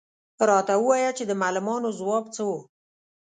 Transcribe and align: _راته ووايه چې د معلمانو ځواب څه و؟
_راته 0.47 0.73
ووايه 0.79 1.11
چې 1.17 1.23
د 1.27 1.31
معلمانو 1.41 1.89
ځواب 1.99 2.25
څه 2.35 2.41
و؟ 2.49 2.51